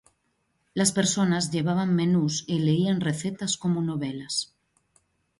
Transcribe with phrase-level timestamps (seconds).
[0.73, 4.51] Las personas llevaban menús y leían recetas como novelas.